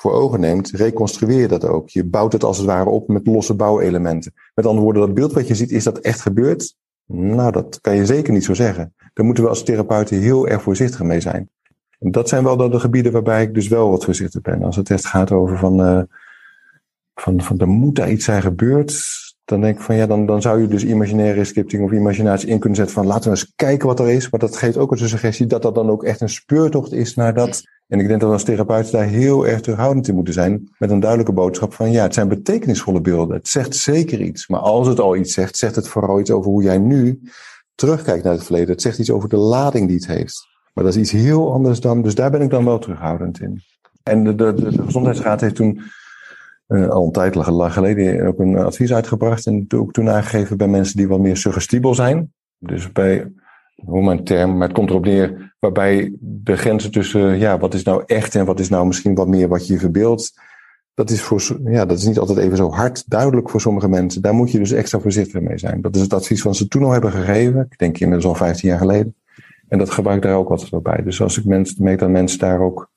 [0.04, 1.89] voor ogen neemt, reconstrueer je dat ook.
[1.89, 4.34] Je bouwt het als het ware op met losse bouwelementen.
[4.56, 6.76] Met andere woorden, dat beeld wat je ziet, is dat echt gebeurd?
[7.06, 8.94] Nou, dat kan je zeker niet zo zeggen.
[9.13, 11.50] Daar moeten we als therapeuten heel erg voorzichtig mee zijn
[12.12, 14.63] dat zijn wel de, gebieden waarbij ik dus wel wat voorzichtig ben.
[14.63, 16.02] Als het echt gaat over van, uh,
[17.16, 19.04] van, van er moet daar iets zijn gebeurd.
[19.54, 22.60] Dan denk ik van ja, dan, dan zou je dus imaginaire scripting of imaginatie in
[22.60, 24.30] kunnen zetten van laten we eens kijken wat er is.
[24.30, 27.34] Maar dat geeft ook een suggestie dat dat dan ook echt een speurtocht is naar
[27.34, 27.63] dat.
[27.88, 30.70] En ik denk dat als therapeut daar heel erg terughoudend in moeten zijn.
[30.78, 33.36] Met een duidelijke boodschap van ja, het zijn betekenisvolle beelden.
[33.36, 34.48] Het zegt zeker iets.
[34.48, 37.22] Maar als het al iets zegt, zegt het vooral iets over hoe jij nu
[37.76, 38.70] terugkijkt naar het verleden.
[38.70, 40.48] Het zegt iets over de lading die het heeft.
[40.74, 43.62] Maar dat is iets heel anders dan, dus daar ben ik dan wel terughoudend in.
[44.04, 45.82] En de, de Gezondheidsraad heeft toen
[46.74, 49.46] uh, al een tijd geleden ook een advies uitgebracht.
[49.46, 52.34] En ook toen aangegeven bij mensen die wat meer suggestibel zijn.
[52.58, 53.32] Dus bij,
[53.76, 57.84] hoe mijn term, maar het komt erop neer, waarbij de grenzen tussen, ja, wat is
[57.84, 60.42] nou echt en wat is nou misschien wat meer wat je verbeeldt,
[60.94, 64.22] dat is, voor, ja, dat is niet altijd even zo hard duidelijk voor sommige mensen.
[64.22, 65.82] Daar moet je dus extra voorzichtig mee zijn.
[65.82, 67.68] Dat is het advies wat ze toen al hebben gegeven.
[67.70, 69.16] Ik denk inmiddels al 15 jaar geleden.
[69.68, 71.04] En dat gebruik ik daar ook wat bij.
[71.04, 72.90] Dus als ik mensen, merk dat mensen daar ook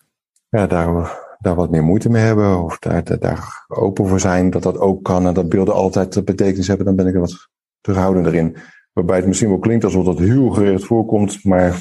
[0.49, 4.63] ja, daar, daar wat meer moeite mee hebben, of daar, daar open voor zijn, dat
[4.63, 7.49] dat ook kan en dat beelden altijd betekenis hebben, dan ben ik er wat
[7.81, 8.57] terughoudender in.
[8.93, 11.81] Waarbij het misschien wel klinkt alsof dat heel gericht voorkomt, maar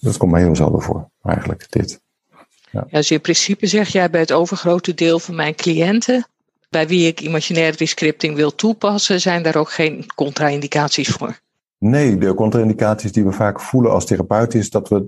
[0.00, 2.00] dat komt mij heel zelden voor, eigenlijk, dit.
[2.70, 2.86] Ja.
[2.90, 6.26] dus in principe zeg jij bij het overgrote deel van mijn cliënten,
[6.70, 11.38] bij wie ik imaginaire rescripting wil toepassen, zijn daar ook geen contra-indicaties voor?
[11.78, 15.06] Nee, de contra-indicaties die we vaak voelen als therapeut is dat we,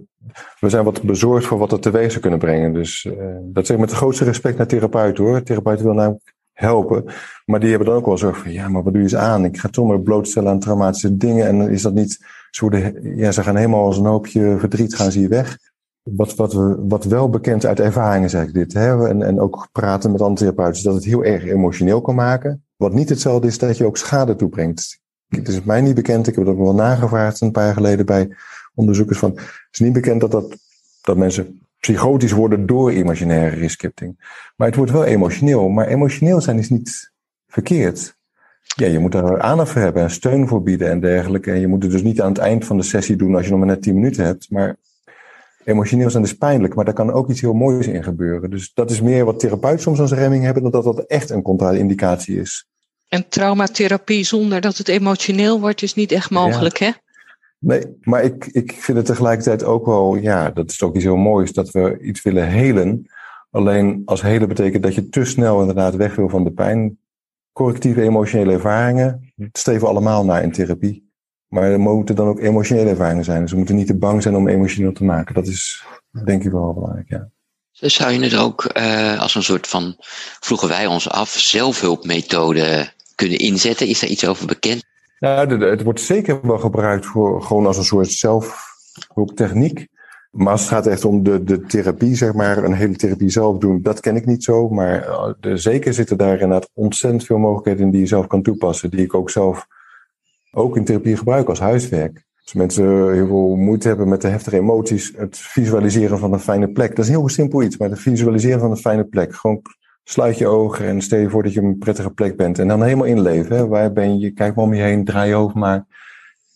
[0.61, 2.73] we zijn wat bezorgd voor wat het teweeg zou kunnen brengen.
[2.73, 5.43] Dus uh, dat zeg ik met de grootste respect naar therapeuten hoor.
[5.43, 7.05] Therapeuten wil namelijk helpen,
[7.45, 9.45] maar die hebben dan ook wel zorg van, ja, maar wat doe je eens aan?
[9.45, 12.19] Ik ga toch maar blootstellen aan traumatische dingen en is dat niet,
[12.51, 15.59] ze, worden, ja, ze gaan helemaal als een hoopje verdriet gaan ze hier weg.
[16.03, 19.69] Wat, wat, we, wat wel bekend uit ervaringen zeg ik dit, hè, en, en ook
[19.73, 22.65] praten met andere therapeuten, dat het heel erg emotioneel kan maken.
[22.77, 25.00] Wat niet hetzelfde is dat je ook schade toebrengt.
[25.31, 28.29] Het is mij niet bekend, ik heb ook wel nagevraagd een paar jaar geleden bij
[28.75, 30.57] onderzoekers van, het is niet bekend dat, dat,
[31.03, 34.17] dat mensen psychotisch worden door imaginaire rescripting.
[34.57, 35.69] Maar het wordt wel emotioneel.
[35.69, 37.13] Maar emotioneel zijn is niet
[37.47, 38.19] verkeerd.
[38.63, 41.51] Ja, je moet daar aandacht voor hebben en steun voor bieden en dergelijke.
[41.51, 43.51] En je moet het dus niet aan het eind van de sessie doen als je
[43.51, 44.51] nog maar net 10 minuten hebt.
[44.51, 44.77] Maar
[45.65, 48.51] emotioneel zijn is pijnlijk, maar daar kan ook iets heel moois in gebeuren.
[48.51, 51.43] Dus dat is meer wat therapeuten soms als remming hebben, dan dat dat echt een
[51.43, 52.70] contra-indicatie is.
[53.11, 56.91] En traumatherapie zonder dat het emotioneel wordt, is niet echt mogelijk, hè?
[57.59, 61.17] Nee, maar ik, ik vind het tegelijkertijd ook wel, ja, dat is ook iets heel
[61.17, 63.11] moois, dat we iets willen helen.
[63.51, 66.99] Alleen als helen betekent dat je te snel inderdaad weg wil van de pijn.
[67.53, 71.11] Correctieve emotionele ervaringen steven allemaal naar in therapie.
[71.49, 73.41] Maar er moeten dan ook emotionele ervaringen zijn.
[73.41, 75.35] Dus we moeten niet te bang zijn om emotioneel te maken.
[75.35, 75.85] Dat is
[76.25, 77.29] denk ik wel belangrijk, ja.
[77.81, 79.95] Dus zou je het ook uh, als een soort van,
[80.41, 83.87] vroegen wij ons af, zelfhulpmethode kunnen inzetten?
[83.87, 84.85] Is daar iets over bekend?
[85.19, 89.89] Nou, het wordt zeker wel gebruikt voor, gewoon als een soort zelfhulptechniek.
[90.31, 93.59] Maar als het gaat echt om de, de therapie, zeg maar, een hele therapie zelf
[93.59, 94.69] doen, dat ken ik niet zo.
[94.69, 98.43] Maar eh, de, zeker zitten daar inderdaad ontzettend veel mogelijkheden in die je zelf kan
[98.43, 98.91] toepassen.
[98.91, 99.67] Die ik ook zelf
[100.53, 102.25] ook in therapie gebruik als huiswerk.
[102.43, 106.69] Als mensen heel veel moeite hebben met de heftige emoties, het visualiseren van een fijne
[106.69, 106.97] plek.
[106.97, 109.35] Dat is heel simpel iets, maar het visualiseren van een fijne plek.
[109.35, 109.63] Gewoon
[110.11, 112.59] sluit je ogen en stel je voor dat je op een prettige plek bent.
[112.59, 113.69] En dan helemaal inleven.
[113.69, 114.31] Waar ben je?
[114.31, 115.87] Kijk maar om je heen, draai je over maar.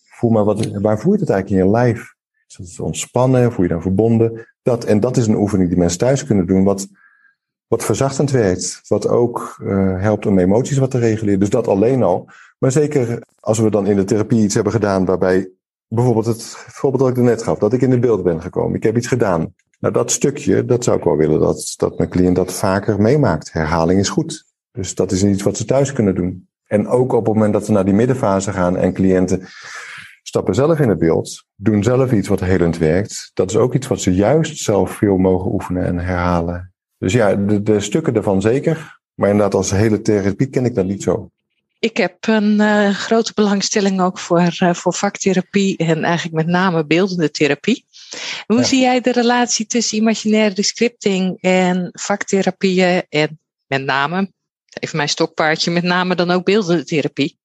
[0.05, 2.15] Voel maar wat, waar voel je het eigenlijk in je lijf?
[2.47, 3.53] Is het ontspannen?
[3.53, 4.47] Voel je dan verbonden?
[4.63, 6.65] Dat, en dat is een oefening die mensen thuis kunnen doen.
[6.65, 6.89] Wat,
[7.67, 8.81] wat verzachtend werkt.
[8.89, 11.41] Wat ook uh, helpt om emoties wat te reguleren.
[11.41, 12.29] Dus dat alleen al.
[12.59, 15.51] Maar zeker als we dan in de therapie iets hebben gedaan waarbij
[15.89, 18.77] bijvoorbeeld het voorbeeld dat ik er net gaf, dat ik in de beeld ben gekomen.
[18.77, 19.55] Ik heb iets gedaan.
[19.85, 23.53] Nou, dat stukje, dat zou ik wel willen dat, dat mijn cliënt dat vaker meemaakt.
[23.53, 24.45] Herhaling is goed.
[24.73, 26.49] Dus dat is iets wat ze thuis kunnen doen.
[26.67, 29.47] En ook op het moment dat we naar die middenfase gaan en cliënten
[30.23, 33.31] stappen zelf in het beeld, doen zelf iets wat helend werkt.
[33.35, 36.73] Dat is ook iets wat ze juist zelf veel mogen oefenen en herhalen.
[36.99, 39.01] Dus ja, de, de stukken ervan zeker.
[39.15, 41.31] Maar inderdaad, als hele therapie ken ik dat niet zo.
[41.79, 46.87] Ik heb een uh, grote belangstelling ook voor, uh, voor vaktherapie en eigenlijk met name
[46.87, 47.85] beeldende therapie.
[48.47, 48.63] Hoe ja.
[48.63, 54.33] zie jij de relatie tussen imaginaire scripting en vaktherapieën en met name,
[54.81, 57.39] even mijn stokpaardje, met name dan ook beeldende therapie?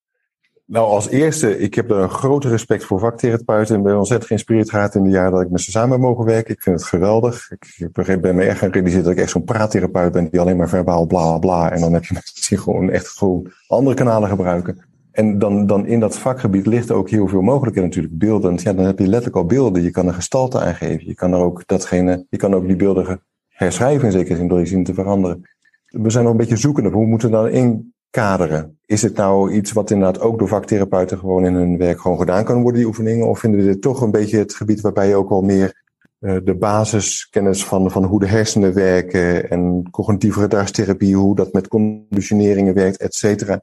[0.70, 4.70] Nou, als eerste, ik heb er een grote respect voor vaktherapeuten en ben ontzettend geïnspireerd
[4.70, 6.54] gehad in de jaren dat ik met ze samen heb mogen werken.
[6.54, 7.52] Ik vind het geweldig.
[7.78, 10.70] Ik, ben me echt gaan realiseren dat ik echt zo'n praattherapeut ben die alleen maar
[10.70, 11.72] verbaal bla bla.
[11.72, 14.86] En dan heb je mensen die gewoon echt gewoon andere kanalen gebruiken.
[15.20, 18.18] En dan, dan in dat vakgebied ligt ook heel veel mogelijkheden natuurlijk.
[18.18, 19.84] Beeldend, ja, dan heb je letterlijk al beelden.
[19.84, 21.08] Je kan een gestalte aangeven.
[21.08, 24.62] Je kan er ook datgene, je kan ook die beelden herschrijven in zekere zin door
[24.62, 25.50] iets in te veranderen.
[25.86, 26.90] We zijn nog een beetje zoekende.
[26.90, 28.78] Hoe moeten we dan inkaderen?
[28.86, 32.44] Is het nou iets wat inderdaad ook door vaktherapeuten gewoon in hun werk gewoon gedaan
[32.44, 33.28] kan worden, die oefeningen?
[33.28, 35.84] Of vinden we dit toch een beetje het gebied waarbij je ook wel meer
[36.20, 41.68] uh, de basiskennis van, van hoe de hersenen werken en cognitieve gedragstherapie, hoe dat met
[41.68, 43.62] conditioneringen werkt, et cetera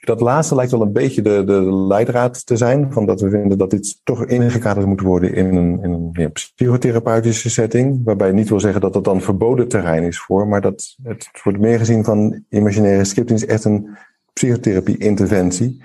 [0.00, 2.92] dat laatste lijkt wel een beetje de, de leidraad te zijn.
[2.92, 7.50] Van dat we vinden dat dit toch ingekaderd moet worden in een, in een psychotherapeutische
[7.50, 8.00] setting.
[8.04, 10.48] Waarbij niet wil zeggen dat dat dan verboden terrein is voor.
[10.48, 13.96] Maar dat het wordt meer gezien van imaginaire scripting is echt een
[14.32, 15.82] psychotherapie-interventie.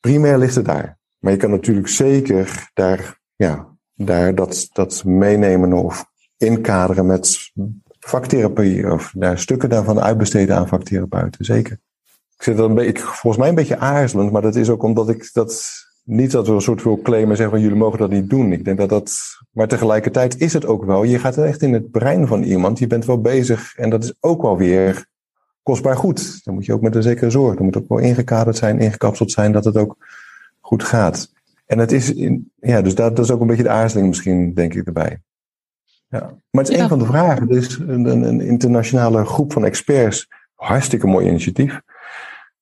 [0.00, 0.98] Primair ligt het daar.
[1.18, 6.04] Maar je kan natuurlijk zeker daar, ja, daar dat, dat meenemen of
[6.36, 7.52] inkaderen met
[8.00, 8.92] vaktherapie.
[8.92, 11.44] Of daar stukken daarvan uitbesteden aan vaktherapeuten.
[11.44, 11.78] Zeker.
[12.44, 15.08] Ik zit er een beetje, volgens mij een beetje aarzelend, maar dat is ook omdat
[15.08, 18.10] ik dat niet dat we een soort wil claimen en zeggen van jullie mogen dat
[18.10, 18.52] niet doen.
[18.52, 19.12] Ik denk dat dat,
[19.50, 22.86] maar tegelijkertijd is het ook wel, je gaat echt in het brein van iemand, je
[22.86, 25.06] bent wel bezig en dat is ook wel weer
[25.62, 26.44] kostbaar goed.
[26.44, 27.54] Dan moet je ook met een zekere zorg.
[27.54, 29.96] Dan moet ook wel ingekaderd zijn, ingekapseld zijn, dat het ook
[30.60, 31.32] goed gaat.
[31.66, 34.54] En het is, in, ja, dus dat, dat is ook een beetje de aarzeling misschien,
[34.54, 35.20] denk ik, erbij.
[36.08, 36.20] Ja.
[36.50, 36.82] Maar het is Ja.
[36.82, 37.48] een van de vragen.
[37.48, 40.28] Er is een, een, een internationale groep van experts.
[40.54, 41.80] Hartstikke mooi initiatief.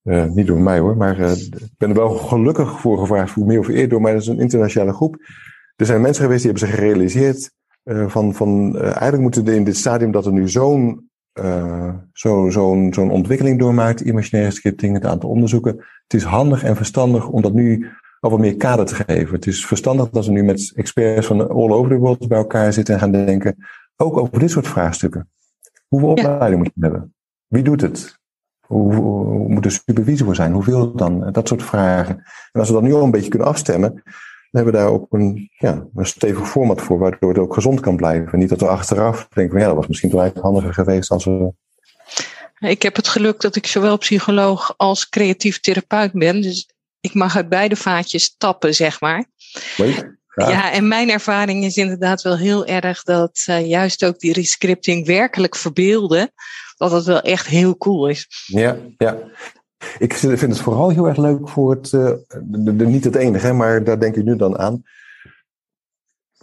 [0.02, 3.46] Eh, niet door mij hoor, maar eh, ik ben er wel gelukkig voor gevraagd, voor
[3.46, 4.12] meer of eerder door mij.
[4.12, 5.16] Dat is een internationale groep.
[5.76, 7.50] Er zijn mensen geweest die hebben zich gerealiseerd
[7.82, 11.10] eh, van, van eigenlijk moeten we in dit stadium dat er nu zo'n
[12.12, 15.76] zo, zo'n zo'n ontwikkeling doormaakt, imaginaire scripting, het aantal onderzoeken.
[16.02, 19.34] Het is handig en verstandig om dat nu al wat meer kader te geven.
[19.34, 22.72] Het is verstandig dat we nu met experts van all over the world bij elkaar
[22.72, 23.56] zitten en gaan denken,
[23.96, 25.28] ook over dit soort vraagstukken.
[25.88, 27.14] Hoeveel opleiding moet je hebben?
[27.46, 28.20] Wie doet het?
[28.66, 30.52] Hoe, hoe, hoe moet de supervisie voor zijn?
[30.52, 31.32] Hoeveel dan?
[31.32, 32.16] Dat soort vragen.
[32.52, 35.06] En als we dat nu al een beetje kunnen afstemmen, dan hebben we daar ook
[35.10, 38.38] een, ja, een stevig format voor, waardoor het ook gezond kan blijven.
[38.38, 41.24] Niet dat we achteraf denken, van, ja, dat was misschien toch eigenlijk handiger geweest als
[41.24, 41.52] we...
[42.58, 46.40] Ik heb het geluk dat ik zowel psycholoog als creatief therapeut ben.
[46.40, 46.68] Dus
[47.00, 49.24] ik mag uit beide vaatjes tappen, zeg maar.
[49.76, 50.20] Leuk.
[50.34, 55.06] Ja, en mijn ervaring is inderdaad wel heel erg dat uh, juist ook die rescripting
[55.06, 56.32] werkelijk verbeelden.
[56.82, 58.46] Dat het wel echt heel cool is.
[58.46, 59.18] Ja, ja.
[59.98, 64.00] Ik vind het vooral heel erg leuk voor het, de, niet het enige, maar daar
[64.00, 64.82] denk ik nu dan aan.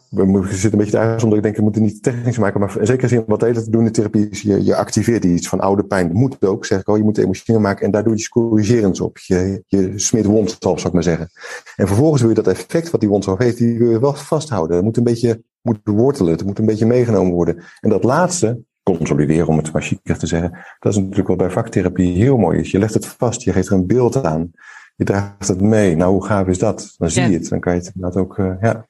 [0.09, 2.59] We zitten een beetje thuis, omdat ik denk, we moeten niet technisch maken.
[2.59, 5.47] Maar zeker zin wat de hele tijd doen in therapie is, je, je activeert iets
[5.47, 6.07] van oude pijn.
[6.07, 6.95] Dat moet ook, zeg ik al.
[6.95, 9.17] Je moet emotioneel maken en daar doe je iets corrigerends op.
[9.17, 11.29] Je, je smeert wondsalf, zou ik maar zeggen.
[11.75, 14.75] En vervolgens wil je dat effect wat die wondsalf heeft, die wil je wel vasthouden.
[14.75, 17.63] Dat moet een beetje moet wortelen, het moet een beetje meegenomen worden.
[17.79, 18.61] En dat laatste,
[18.97, 22.59] consolideren om het maar chiquer te zeggen, dat is natuurlijk wat bij vaktherapie heel mooi
[22.59, 22.71] is.
[22.71, 24.51] Je legt het vast, je geeft er een beeld aan.
[24.95, 25.95] Je draagt het mee.
[25.95, 26.93] Nou, hoe gaaf is dat?
[26.97, 27.37] Dan zie je ja.
[27.37, 27.49] het.
[27.49, 28.87] Dan kan je het inderdaad ook, uh, ja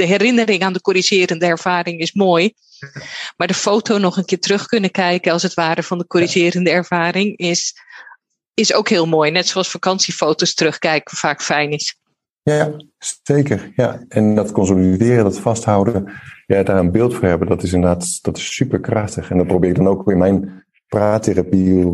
[0.00, 2.52] de herinnering aan de corrigerende ervaring is mooi.
[3.36, 6.70] Maar de foto nog een keer terug kunnen kijken, als het ware, van de corrigerende
[6.70, 7.74] ervaring, is,
[8.54, 9.30] is ook heel mooi.
[9.30, 11.99] Net zoals vakantiefoto's terugkijken vaak fijn is.
[12.42, 12.70] Ja,
[13.22, 13.72] zeker.
[13.76, 14.04] Ja.
[14.08, 16.12] En dat consolideren, dat vasthouden,
[16.46, 19.30] ja, daar een beeld voor hebben, dat is inderdaad dat is super krachtig.
[19.30, 21.86] En dat probeer ik dan ook in mijn praattherapie,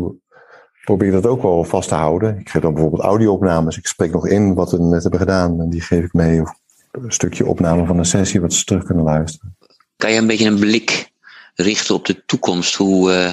[0.83, 2.39] probeer ik dat ook wel vast te houden.
[2.39, 3.77] Ik geef dan bijvoorbeeld audio-opnames.
[3.77, 6.41] Ik spreek nog in wat we net hebben gedaan en die geef ik mee.
[6.41, 6.53] Of
[6.91, 9.57] een stukje opname van een sessie wat ze terug kunnen luisteren.
[9.95, 11.11] Kan je een beetje een blik
[11.55, 13.31] richten op de toekomst, hoe, uh,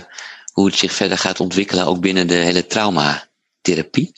[0.53, 4.13] hoe het zich verder gaat ontwikkelen, ook binnen de hele traumatherapie?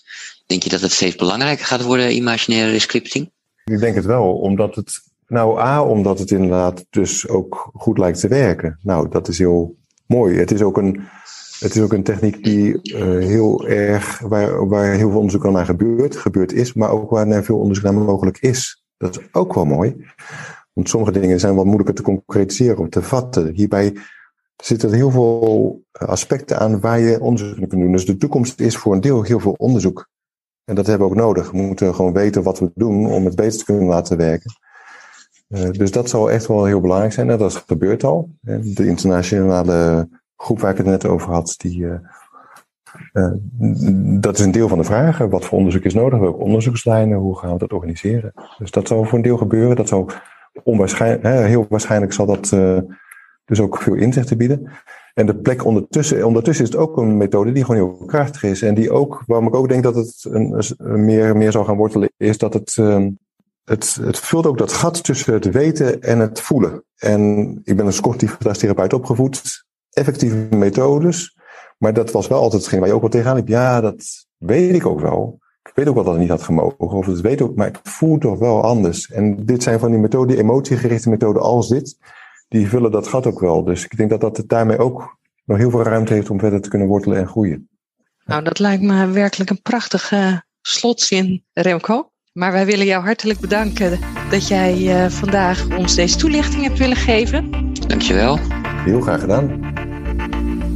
[0.47, 3.31] Denk je dat het steeds belangrijker gaat worden, imaginaire rescripting?
[3.65, 8.21] Ik denk het wel, omdat het, nou A, omdat het inderdaad dus ook goed lijkt
[8.21, 8.79] te werken.
[8.83, 10.39] Nou, dat is heel mooi.
[10.39, 11.01] Het is ook een,
[11.59, 15.51] het is ook een techniek die uh, heel erg, waar, waar heel veel onderzoek al
[15.51, 18.85] naar gebeurt, gebeurd is, maar ook waar er veel onderzoek naar mogelijk is.
[18.97, 20.07] Dat is ook wel mooi.
[20.73, 23.55] Want sommige dingen zijn wat moeilijker te concretiseren of te vatten.
[23.55, 23.97] Hierbij
[24.57, 27.93] zitten heel veel aspecten aan waar je onderzoek kunt doen.
[27.93, 30.09] Dus de toekomst is voor een deel heel veel onderzoek.
[30.67, 31.51] En dat hebben we ook nodig.
[31.51, 34.51] We moeten gewoon weten wat we doen om het beter te kunnen laten werken.
[35.49, 37.31] Uh, dus dat zal echt wel heel belangrijk zijn.
[37.31, 38.31] En dat gebeurt al.
[38.41, 41.95] De internationale groep waar ik het net over had, die, uh,
[43.13, 43.33] uh,
[44.21, 45.19] dat is een deel van de vraag.
[45.19, 46.19] Wat voor onderzoek is nodig?
[46.19, 47.19] Welke onderzoekslijnen?
[47.19, 48.33] Hoe gaan we dat organiseren?
[48.59, 49.77] Dus dat zal voor een deel gebeuren.
[49.77, 50.11] Dat zal
[50.63, 52.57] onwaarschijnlijk, heel waarschijnlijk zal dat
[53.45, 54.71] dus ook veel inzichten bieden.
[55.17, 58.63] En de plek ondertussen, ondertussen is het ook een methode die gewoon heel krachtig is.
[58.63, 60.65] En die ook, waarom ik ook denk dat het een,
[61.05, 63.07] meer, meer zal gaan wortelen, is dat het, uh,
[63.65, 66.85] het, het vult ook dat gat tussen het weten en het voelen.
[66.97, 69.65] En ik ben als cognitief gedragstherapeut opgevoed.
[69.91, 71.37] Effectieve methodes.
[71.79, 73.49] Maar dat was wel altijd hetgeen waar je ook wel tegenaan liep.
[73.49, 74.05] Ja, dat
[74.37, 75.39] weet ik ook wel.
[75.63, 76.79] Ik weet ook wel dat het niet had gemogen.
[76.79, 79.11] Of het weet ook, maar het voelt toch wel anders.
[79.11, 81.99] En dit zijn van die methoden, emotiegerichte methoden als dit,
[82.49, 83.65] die vullen dat gat ook wel.
[83.65, 86.61] Dus ik denk dat dat het daarmee ook nog heel veel ruimte heeft om verder
[86.61, 87.69] te kunnen wortelen en groeien.
[88.25, 92.11] Nou, dat lijkt me werkelijk een prachtige slotzin, Remco.
[92.33, 93.99] Maar wij willen jou hartelijk bedanken
[94.31, 97.51] dat jij uh, vandaag ons deze toelichting hebt willen geven.
[97.87, 98.39] Dankjewel.
[98.85, 99.75] Heel graag gedaan.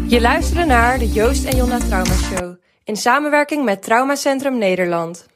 [0.07, 2.55] Je luisterde naar de Joost en Jonna Trauma Show
[2.85, 5.27] in samenwerking met Traumacentrum Nederland.